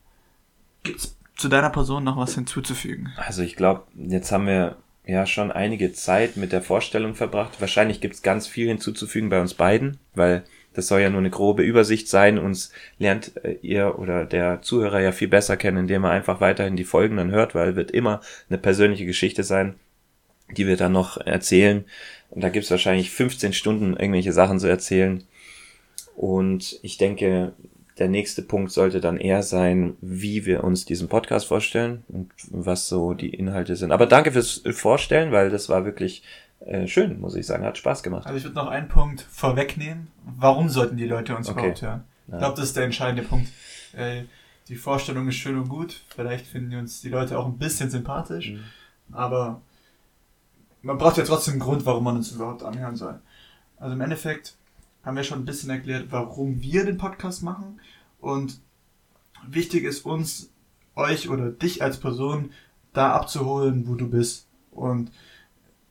[0.83, 3.11] Gibt's zu deiner Person noch was hinzuzufügen?
[3.17, 7.59] Also, ich glaube, jetzt haben wir ja schon einige Zeit mit der Vorstellung verbracht.
[7.59, 11.63] Wahrscheinlich gibt's ganz viel hinzuzufügen bei uns beiden, weil das soll ja nur eine grobe
[11.63, 12.37] Übersicht sein.
[12.37, 16.75] Uns lernt äh, ihr oder der Zuhörer ja viel besser kennen, indem er einfach weiterhin
[16.75, 19.75] die Folgen dann hört, weil wird immer eine persönliche Geschichte sein,
[20.51, 21.85] die wir dann noch erzählen.
[22.29, 25.23] Und da gibt's wahrscheinlich 15 Stunden irgendwelche Sachen zu erzählen.
[26.15, 27.53] Und ich denke,
[27.97, 32.87] der nächste Punkt sollte dann eher sein, wie wir uns diesen Podcast vorstellen und was
[32.87, 33.91] so die Inhalte sind.
[33.91, 36.23] Aber danke fürs Vorstellen, weil das war wirklich
[36.65, 37.63] äh, schön, muss ich sagen.
[37.63, 38.25] Hat Spaß gemacht.
[38.25, 40.07] Also ich würde noch einen Punkt vorwegnehmen.
[40.37, 41.59] Warum sollten die Leute uns okay.
[41.59, 42.03] überhaupt hören?
[42.27, 43.49] Ich glaube, das ist der entscheidende Punkt.
[43.93, 44.23] Äh,
[44.67, 46.01] die Vorstellung ist schön und gut.
[46.15, 48.51] Vielleicht finden uns die Leute auch ein bisschen sympathisch.
[48.51, 48.63] Mhm.
[49.13, 49.61] Aber
[50.85, 53.19] man braucht ja trotzdem einen Grund, warum man uns überhaupt anhören soll.
[53.77, 54.55] Also im Endeffekt
[55.03, 57.81] haben wir schon ein bisschen erklärt, warum wir den Podcast machen.
[58.19, 58.59] Und
[59.47, 60.51] wichtig ist uns,
[60.95, 62.51] euch oder dich als Person
[62.93, 64.47] da abzuholen, wo du bist.
[64.71, 65.11] Und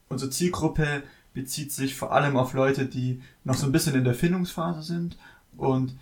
[0.09, 1.03] unsere Zielgruppe
[1.33, 5.19] bezieht sich vor allem auf Leute, die noch so ein bisschen in der Findungsphase sind
[5.57, 5.97] und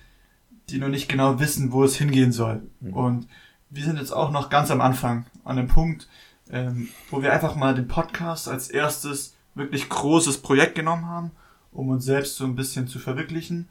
[0.68, 2.62] die noch nicht genau wissen, wo es hingehen soll.
[2.80, 2.92] Mhm.
[2.92, 3.28] Und
[3.70, 6.08] wir sind jetzt auch noch ganz am Anfang, an dem Punkt,
[6.52, 11.32] ähm, wo wir einfach mal den Podcast als erstes wirklich großes Projekt genommen haben
[11.72, 13.68] um uns selbst so ein bisschen zu verwirklichen.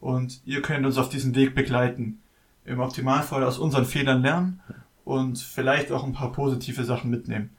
[0.00, 2.20] Und ihr könnt uns auf diesem Weg begleiten.
[2.64, 4.60] Im Optimalfall aus unseren Fehlern lernen
[5.04, 7.50] und vielleicht auch ein paar positive Sachen mitnehmen.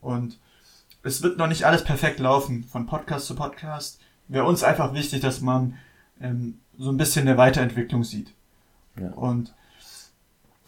[0.00, 0.38] Und
[1.02, 4.00] es wird noch nicht alles perfekt laufen, von Podcast zu Podcast.
[4.28, 5.76] Wäre uns einfach wichtig, dass man
[6.20, 8.32] ähm, so ein bisschen eine Weiterentwicklung sieht.
[8.98, 9.10] Ja.
[9.10, 9.54] Und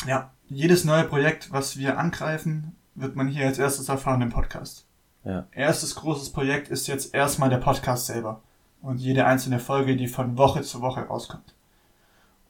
[0.06, 4.86] ja, jedes neue Projekt, was wir angreifen, wird man hier als erstes erfahren im Podcast.
[5.24, 5.46] Ja.
[5.52, 8.42] Erstes großes Projekt ist jetzt erstmal der Podcast selber
[8.82, 11.54] und jede einzelne Folge, die von Woche zu Woche rauskommt.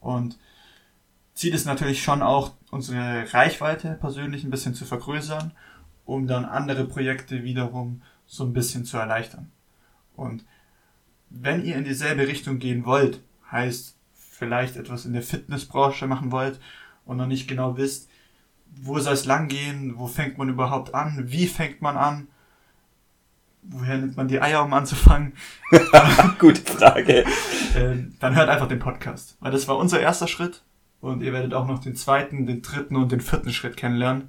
[0.01, 0.39] Und
[1.35, 5.53] Ziel ist natürlich schon auch, unsere Reichweite persönlich ein bisschen zu vergrößern,
[6.05, 9.51] um dann andere Projekte wiederum so ein bisschen zu erleichtern.
[10.17, 10.45] Und
[11.31, 16.61] wenn ihr in dieselbe Richtung gehen wollt, heißt vielleicht etwas in der Fitnessbranche machen wollt
[17.05, 18.08] und noch nicht genau wisst,
[18.77, 22.29] wo soll es lang gehen, wo fängt man überhaupt an, wie fängt man an,
[23.63, 25.33] woher nimmt man die Eier, um anzufangen?
[26.39, 27.25] Gute Frage.
[27.77, 29.37] Ähm, dann hört einfach den Podcast.
[29.41, 30.63] Weil das war unser erster Schritt.
[31.01, 34.29] Und ihr werdet auch noch den zweiten, den dritten und den vierten Schritt kennenlernen.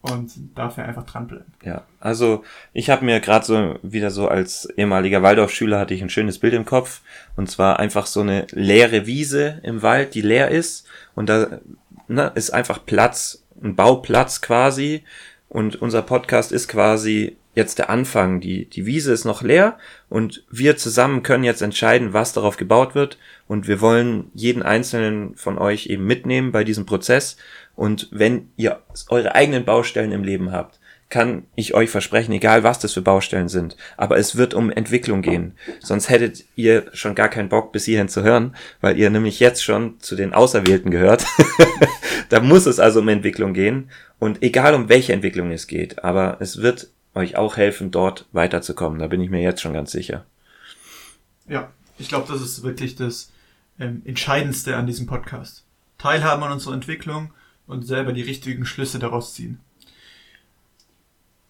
[0.00, 1.54] Und dafür einfach dranbleiben.
[1.62, 6.10] Ja, also ich habe mir gerade so wieder so als ehemaliger Waldorfschüler hatte ich ein
[6.10, 7.00] schönes Bild im Kopf.
[7.36, 10.86] Und zwar einfach so eine leere Wiese im Wald, die leer ist.
[11.14, 11.58] Und da
[12.06, 15.02] ne, ist einfach Platz, ein Bauplatz quasi.
[15.48, 18.40] Und unser Podcast ist quasi jetzt der Anfang.
[18.40, 22.94] Die, die Wiese ist noch leer und wir zusammen können jetzt entscheiden, was darauf gebaut
[22.94, 23.18] wird.
[23.46, 27.36] Und wir wollen jeden einzelnen von euch eben mitnehmen bei diesem Prozess.
[27.76, 32.78] Und wenn ihr eure eigenen Baustellen im Leben habt, kann ich euch versprechen, egal was
[32.78, 35.52] das für Baustellen sind, aber es wird um Entwicklung gehen.
[35.80, 39.62] Sonst hättet ihr schon gar keinen Bock bis hierhin zu hören, weil ihr nämlich jetzt
[39.62, 41.24] schon zu den Auserwählten gehört.
[42.30, 46.38] da muss es also um Entwicklung gehen und egal um welche Entwicklung es geht, aber
[46.40, 48.98] es wird euch auch helfen, dort weiterzukommen.
[48.98, 50.26] Da bin ich mir jetzt schon ganz sicher.
[51.48, 53.30] Ja, ich glaube, das ist wirklich das
[53.78, 55.64] ähm, Entscheidendste an diesem Podcast.
[55.98, 57.32] Teilhaben an unserer Entwicklung
[57.66, 59.60] und selber die richtigen Schlüsse daraus ziehen.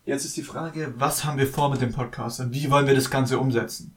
[0.06, 2.94] Jetzt ist die Frage, was haben wir vor mit dem Podcast und wie wollen wir
[2.94, 3.96] das Ganze umsetzen?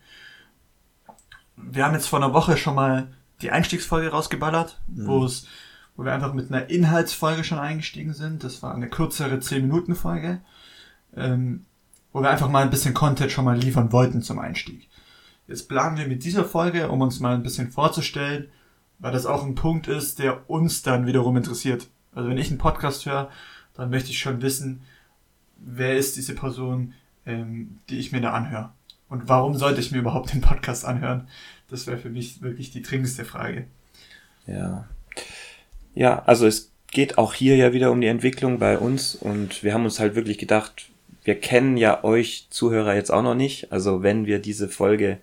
[1.57, 5.07] Wir haben jetzt vor einer Woche schon mal die Einstiegsfolge rausgeballert, mhm.
[5.07, 5.47] wo es
[5.97, 8.43] wo wir einfach mit einer Inhaltsfolge schon eingestiegen sind.
[8.43, 10.41] Das war eine kürzere 10-Minuten-Folge,
[11.15, 11.65] ähm,
[12.13, 14.87] wo wir einfach mal ein bisschen Content schon mal liefern wollten zum Einstieg.
[15.47, 18.49] Jetzt planen wir mit dieser Folge, um uns mal ein bisschen vorzustellen,
[18.99, 21.87] weil das auch ein Punkt ist, der uns dann wiederum interessiert.
[22.13, 23.31] Also wenn ich einen Podcast höre,
[23.73, 24.83] dann möchte ich schon wissen,
[25.59, 26.93] wer ist diese Person,
[27.25, 28.71] ähm, die ich mir da anhöre.
[29.09, 31.27] Und warum sollte ich mir überhaupt den Podcast anhören?
[31.69, 33.65] Das wäre für mich wirklich die dringendste Frage.
[34.45, 34.87] Ja.
[35.93, 39.73] Ja, also es geht auch hier ja wieder um die Entwicklung bei uns und wir
[39.73, 40.89] haben uns halt wirklich gedacht,
[41.23, 43.71] wir kennen ja euch Zuhörer jetzt auch noch nicht.
[43.71, 45.17] Also wenn wir diese Folge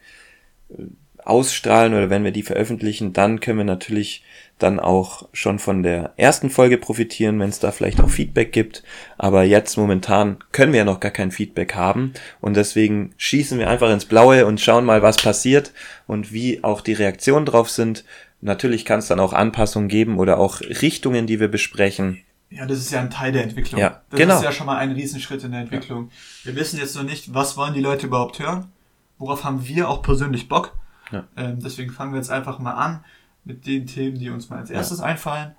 [0.71, 0.83] äh,
[1.25, 4.23] ausstrahlen oder wenn wir die veröffentlichen, dann können wir natürlich
[4.59, 8.85] dann auch schon von der ersten Folge profitieren, wenn es da vielleicht auch Feedback gibt.
[9.19, 13.69] Aber jetzt momentan können wir ja noch gar kein Feedback haben und deswegen schießen wir
[13.69, 15.73] einfach ins Blaue und schauen mal, was passiert
[16.07, 18.05] und wie auch die Reaktionen drauf sind.
[18.41, 22.21] Natürlich kann es dann auch Anpassungen geben oder auch Richtungen, die wir besprechen.
[22.51, 23.81] Ja, das ist ja ein Teil der Entwicklung.
[23.81, 24.37] Ja, das genau.
[24.37, 26.11] ist ja schon mal ein Riesenschritt in der Entwicklung.
[26.45, 26.53] Ja.
[26.53, 28.71] Wir wissen jetzt noch nicht, was wollen die Leute überhaupt hören?
[29.19, 30.77] Worauf haben wir auch persönlich Bock?
[31.15, 31.25] Ja.
[31.37, 33.05] Ähm, deswegen fangen wir jetzt einfach mal an
[33.45, 35.05] mit den Themen, die uns mal als erstes ja.
[35.05, 35.55] einfallen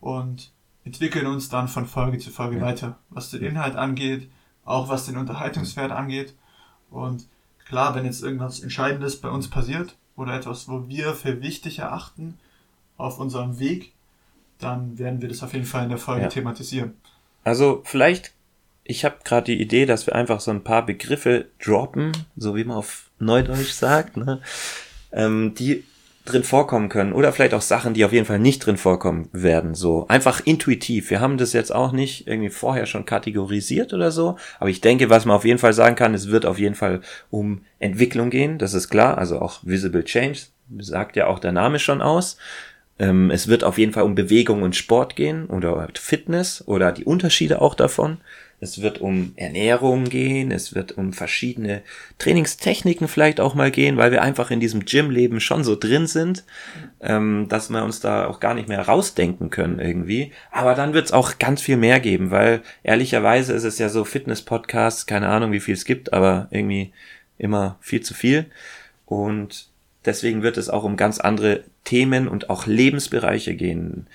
[0.00, 0.52] und
[0.84, 2.62] entwickeln uns dann von Folge zu Folge ja.
[2.62, 4.30] weiter, was den Inhalt angeht,
[4.64, 6.34] auch was den Unterhaltungswert angeht.
[6.90, 7.26] Und
[7.66, 12.38] klar, wenn jetzt irgendwas Entscheidendes bei uns passiert oder etwas, wo wir für wichtig erachten
[12.96, 13.92] auf unserem Weg,
[14.58, 16.94] dann werden wir das auf jeden Fall in der Folge thematisieren.
[17.44, 18.32] Also vielleicht,
[18.84, 22.64] ich habe gerade die Idee, dass wir einfach so ein paar Begriffe droppen, so wie
[22.64, 24.40] man auf Neudeutsch sagt, ne?
[25.12, 25.84] Ähm, die
[26.24, 29.74] drin vorkommen können oder vielleicht auch Sachen, die auf jeden Fall nicht drin vorkommen werden,
[29.74, 31.10] so einfach intuitiv.
[31.10, 35.10] Wir haben das jetzt auch nicht irgendwie vorher schon kategorisiert oder so, aber ich denke,
[35.10, 38.58] was man auf jeden Fall sagen kann, es wird auf jeden Fall um Entwicklung gehen,
[38.58, 40.38] das ist klar, also auch Visible Change
[40.78, 42.36] sagt ja auch der Name schon aus.
[42.98, 47.04] Ähm, es wird auf jeden Fall um Bewegung und Sport gehen oder Fitness oder die
[47.04, 48.18] Unterschiede auch davon.
[48.62, 51.82] Es wird um Ernährung gehen, es wird um verschiedene
[52.18, 56.44] Trainingstechniken vielleicht auch mal gehen, weil wir einfach in diesem Gym-Leben schon so drin sind,
[57.00, 60.30] ähm, dass wir uns da auch gar nicht mehr rausdenken können irgendwie.
[60.52, 64.04] Aber dann wird es auch ganz viel mehr geben, weil ehrlicherweise ist es ja so
[64.04, 66.92] Fitness-Podcasts, keine Ahnung, wie viel es gibt, aber irgendwie
[67.38, 68.46] immer viel zu viel.
[69.06, 69.66] Und
[70.04, 74.06] deswegen wird es auch um ganz andere Themen und auch Lebensbereiche gehen.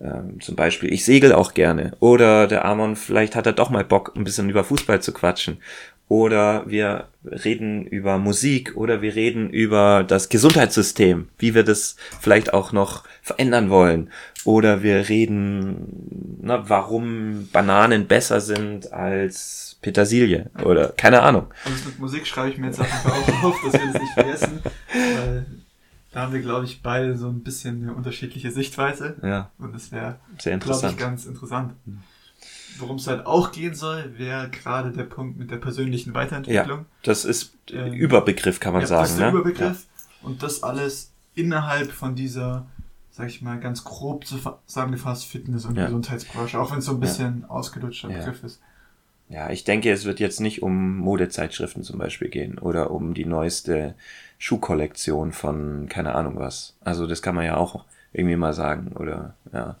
[0.00, 1.92] Ähm, zum Beispiel, ich segel auch gerne.
[2.00, 5.58] Oder der Amon, vielleicht hat er doch mal Bock, ein bisschen über Fußball zu quatschen.
[6.08, 12.54] Oder wir reden über Musik oder wir reden über das Gesundheitssystem, wie wir das vielleicht
[12.54, 14.10] auch noch verändern wollen.
[14.44, 20.50] Oder wir reden, na, warum Bananen besser sind als Petersilie.
[20.62, 21.46] Oder keine Ahnung.
[21.64, 24.60] Also mit Musik schreibe ich mir jetzt auch auf, dass wir das nicht vergessen.
[24.92, 25.46] Weil
[26.16, 29.16] da haben wir, glaube ich, beide so ein bisschen eine unterschiedliche Sichtweise.
[29.22, 29.50] Ja.
[29.58, 31.74] Und das wäre, glaube ich, ganz interessant.
[31.84, 31.98] Hm.
[32.78, 36.78] Worum es halt auch gehen soll, wäre gerade der Punkt mit der persönlichen Weiterentwicklung.
[36.78, 39.02] Ja, das ist ähm, Überbegriff, kann man ja, sagen.
[39.02, 39.38] Das ist der ne?
[39.38, 39.86] Überbegriff.
[40.22, 40.26] Ja.
[40.26, 42.66] Und das alles innerhalb von dieser,
[43.10, 45.84] sag ich mal, ganz grob zusammengefasst Fitness- und ja.
[45.84, 48.62] Gesundheitsbranche, auch wenn es so ein bisschen ausgelutschter Begriff ist.
[49.28, 53.24] Ja, ich denke, es wird jetzt nicht um Modezeitschriften zum Beispiel gehen oder um die
[53.24, 53.94] neueste
[54.38, 56.76] Schuhkollektion von keine Ahnung was.
[56.84, 59.76] Also das kann man ja auch irgendwie mal sagen oder ja.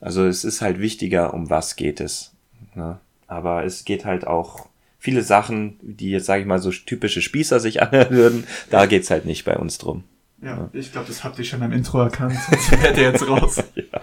[0.00, 2.32] Also es ist halt wichtiger, um was geht es.
[2.74, 2.98] Ne?
[3.26, 7.60] Aber es geht halt auch viele Sachen, die jetzt sage ich mal so typische Spießer
[7.60, 10.04] sich anhören würden, da geht's halt nicht bei uns drum.
[10.40, 10.70] Ja, ja.
[10.72, 13.62] ich glaube, das habt ihr schon am Intro erkannt, sonst wärt ihr jetzt raus.
[13.74, 14.00] ja.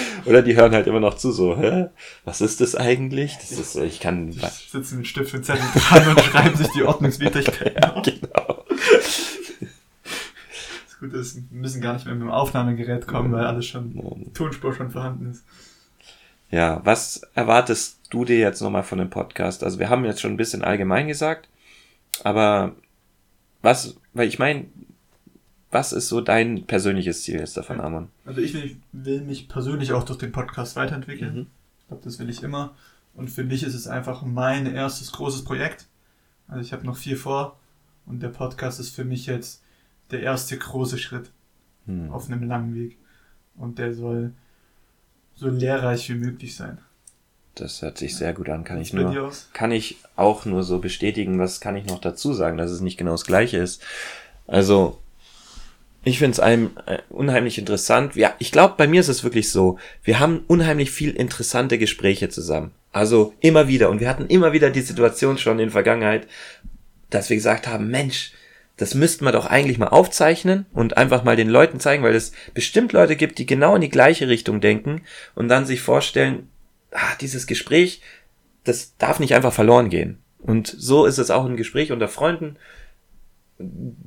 [0.24, 1.86] Oder die hören halt immer noch zu, so, hä?
[2.24, 3.36] Was ist das eigentlich?
[3.38, 4.30] Das ist, ich kann.
[4.30, 8.64] Die sitzen mit Stift und Zettel dran und schreiben sich die Ordnungswidrigkeiten ja, Genau.
[10.84, 14.30] Das Gute ist, wir müssen gar nicht mehr mit dem Aufnahmegerät kommen, weil alles schon,
[14.34, 15.44] Tonspur schon vorhanden ist.
[16.50, 19.64] Ja, was erwartest du dir jetzt nochmal von dem Podcast?
[19.64, 21.48] Also wir haben jetzt schon ein bisschen allgemein gesagt,
[22.22, 22.72] aber
[23.62, 24.66] was, weil ich meine,
[25.72, 28.08] was ist so dein persönliches Ziel jetzt davon, Amon?
[28.26, 31.34] Also ich will, will, mich persönlich auch durch den Podcast weiterentwickeln.
[31.34, 31.46] Mhm.
[31.80, 32.74] Ich glaube, das will ich immer.
[33.14, 35.86] Und für mich ist es einfach mein erstes großes Projekt.
[36.46, 37.58] Also ich habe noch viel vor
[38.04, 39.62] und der Podcast ist für mich jetzt
[40.10, 41.30] der erste große Schritt
[41.86, 42.10] mhm.
[42.10, 42.98] auf einem langen Weg.
[43.56, 44.32] Und der soll
[45.34, 46.78] so lehrreich wie möglich sein.
[47.54, 51.38] Das hört sich sehr gut an, kann ich nur, kann ich auch nur so bestätigen.
[51.38, 53.82] Was kann ich noch dazu sagen, dass es nicht genau das gleiche ist?
[54.46, 55.01] Also,
[56.04, 58.16] ich finde es einem äh, unheimlich interessant.
[58.16, 59.78] Ja, ich glaube, bei mir ist es wirklich so.
[60.02, 62.72] Wir haben unheimlich viel interessante Gespräche zusammen.
[62.90, 63.88] Also immer wieder.
[63.88, 66.26] Und wir hatten immer wieder die Situation schon in der Vergangenheit,
[67.10, 68.32] dass wir gesagt haben, Mensch,
[68.76, 72.32] das müssten wir doch eigentlich mal aufzeichnen und einfach mal den Leuten zeigen, weil es
[72.54, 75.02] bestimmt Leute gibt, die genau in die gleiche Richtung denken
[75.34, 76.48] und dann sich vorstellen,
[76.90, 78.00] ah, dieses Gespräch,
[78.64, 80.18] das darf nicht einfach verloren gehen.
[80.38, 82.56] Und so ist es auch ein Gespräch unter Freunden,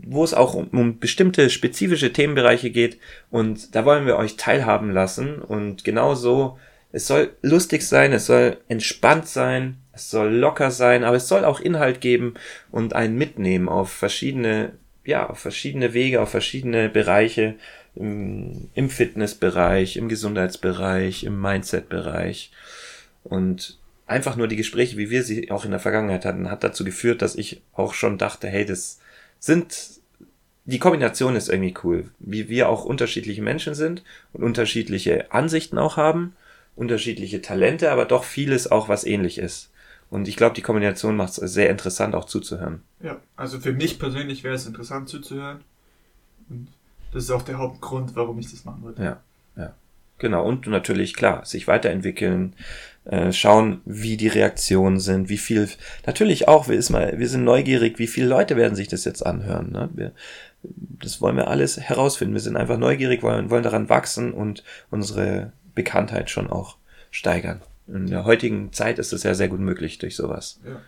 [0.04, 4.92] wo es auch um, um bestimmte spezifische Themenbereiche geht und da wollen wir euch teilhaben
[4.92, 6.58] lassen und genau so,
[6.92, 11.46] es soll lustig sein, es soll entspannt sein, es soll locker sein, aber es soll
[11.46, 12.36] auch Inhalt geben
[12.72, 14.74] und einen mitnehmen auf verschiedene,
[15.06, 17.56] ja, auf verschiedene Wege, auf verschiedene Bereiche
[17.96, 22.52] im, im Fitnessbereich, im Gesundheitsbereich, im Mindset-Bereich.
[23.24, 26.84] Und einfach nur die Gespräche, wie wir sie auch in der Vergangenheit hatten, hat dazu
[26.84, 29.00] geführt, dass ich auch schon dachte, hey, das
[29.40, 30.00] sind,
[30.66, 35.98] die Kombination ist irgendwie cool, wie wir auch unterschiedliche Menschen sind und unterschiedliche Ansichten auch
[35.98, 36.34] haben,
[36.76, 39.72] unterschiedliche Talente, aber doch vieles auch was ähnlich ist.
[40.10, 42.82] Und ich glaube, die Kombination macht es sehr interessant, auch zuzuhören.
[43.02, 45.62] Ja, also für mich persönlich wäre es interessant zuzuhören.
[46.50, 46.68] Und
[47.12, 49.04] das ist auch der Hauptgrund, warum ich das machen würde.
[49.04, 49.22] Ja,
[49.56, 49.74] ja.
[50.18, 50.46] Genau.
[50.46, 52.56] Und natürlich, klar, sich weiterentwickeln,
[53.06, 55.70] äh, schauen, wie die Reaktionen sind, wie viel,
[56.06, 59.26] natürlich auch, wir, ist mal, wir sind neugierig, wie viele Leute werden sich das jetzt
[59.26, 59.72] anhören.
[59.72, 59.90] Ne?
[59.94, 60.12] Wir,
[60.64, 62.34] das wollen wir alles herausfinden.
[62.34, 66.78] Wir sind einfach neugierig, wollen, wollen daran wachsen und unsere Bekanntheit schon auch
[67.12, 70.60] steigern in der heutigen Zeit ist das ja sehr gut möglich durch sowas.
[70.66, 70.82] Ja.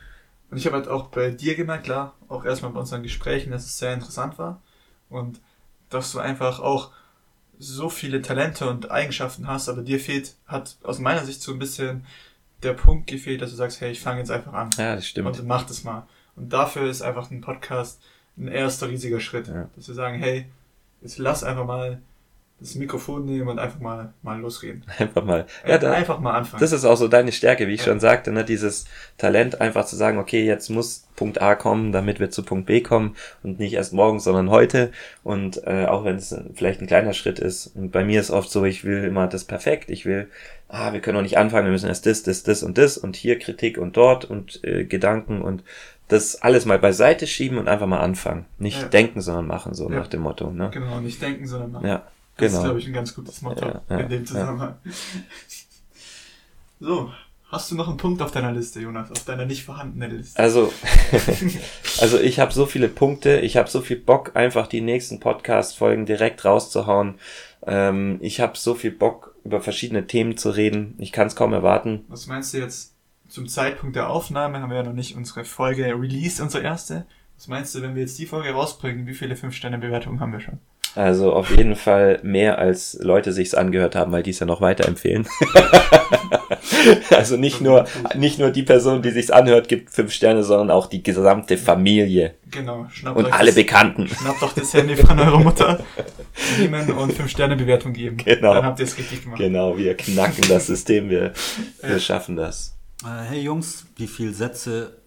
[0.49, 3.65] Und ich habe halt auch bei dir gemerkt, klar, auch erstmal bei unseren Gesprächen, dass
[3.65, 4.61] es sehr interessant war
[5.09, 5.41] und
[5.89, 6.91] dass du einfach auch
[7.59, 11.59] so viele Talente und Eigenschaften hast, aber dir fehlt, hat aus meiner Sicht so ein
[11.59, 12.05] bisschen
[12.63, 14.69] der Punkt gefehlt, dass du sagst, hey, ich fange jetzt einfach an.
[14.77, 15.39] Ja, das stimmt.
[15.39, 16.07] Und mach das mal.
[16.35, 18.01] Und dafür ist einfach ein Podcast
[18.37, 19.47] ein erster riesiger Schritt.
[19.47, 19.69] Ja.
[19.75, 20.45] Dass wir sagen, hey,
[21.01, 22.01] jetzt lass einfach mal
[22.59, 24.83] das Mikrofon nehmen und einfach mal, mal losreden.
[24.97, 25.45] Einfach mal.
[25.67, 26.59] Ja, da, einfach mal anfangen.
[26.59, 27.87] Das ist auch so deine Stärke, wie ich ja.
[27.87, 28.43] schon sagte, ne?
[28.43, 28.85] dieses
[29.19, 32.81] Talent einfach zu sagen, okay, jetzt muss Punkt A kommen, damit wir zu Punkt B
[32.81, 34.91] kommen und nicht erst morgen, sondern heute.
[35.23, 37.67] Und äh, auch wenn es vielleicht ein kleiner Schritt ist.
[37.75, 39.91] Und bei mir ist oft so, ich will immer das perfekt.
[39.91, 40.27] Ich will,
[40.67, 43.15] ah, wir können noch nicht anfangen, wir müssen erst das, das, das und das und
[43.15, 45.63] hier Kritik und dort und äh, Gedanken und
[46.07, 48.45] das alles mal beiseite schieben und einfach mal anfangen.
[48.57, 48.87] Nicht ja.
[48.87, 49.97] denken, sondern machen, so ja.
[49.97, 50.49] nach dem Motto.
[50.51, 50.71] Ne?
[50.73, 51.87] Genau, nicht denken, sondern machen.
[51.87, 52.07] Ja.
[52.37, 52.59] Das genau.
[52.59, 54.75] ist, glaube ich, ein ganz gutes Motto ja, ja, in dem Zusammenhang.
[54.83, 54.91] Ja.
[56.79, 57.11] So,
[57.49, 60.39] hast du noch einen Punkt auf deiner Liste, Jonas, auf deiner nicht vorhandenen Liste?
[60.39, 60.71] Also,
[61.99, 66.05] also ich habe so viele Punkte, ich habe so viel Bock, einfach die nächsten Podcast-Folgen
[66.05, 67.15] direkt rauszuhauen.
[67.65, 70.95] Ähm, ich habe so viel Bock, über verschiedene Themen zu reden.
[70.97, 72.03] Ich kann es kaum erwarten.
[72.09, 72.93] Was meinst du jetzt?
[73.29, 77.05] Zum Zeitpunkt der Aufnahme haben wir ja noch nicht unsere Folge released, unsere erste.
[77.37, 80.59] Was meinst du, wenn wir jetzt die Folge rausbringen, wie viele 5-Sterne-Bewertungen haben wir schon?
[80.97, 84.61] Also auf jeden Fall mehr als Leute sich's angehört haben, weil die es ja noch
[84.61, 85.27] weiterempfehlen.
[87.11, 90.87] also nicht nur, nicht nur die Person, die sich's anhört, gibt fünf Sterne, sondern auch
[90.87, 92.33] die gesamte Familie.
[92.49, 92.87] Genau.
[92.89, 94.07] Schnappt und alle das, Bekannten.
[94.07, 95.85] Schnappt doch das Handy von eurer Mutter,
[96.57, 98.17] nehmen und fünf Sterne Bewertung geben.
[98.17, 98.55] Genau.
[98.55, 99.37] Dann habt ihr es richtig gemacht.
[99.37, 101.33] Genau, wir knacken das System, wir,
[101.83, 101.99] wir ja.
[101.99, 102.75] schaffen das.
[103.03, 104.97] Äh, hey Jungs, wie viele Sätze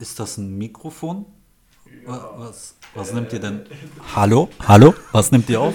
[0.00, 1.26] ist das ein Mikrofon?
[2.06, 3.60] Was, was nimmt ihr denn?
[4.14, 4.48] Hallo?
[4.66, 4.94] Hallo?
[5.12, 5.74] Was nimmt ihr auf?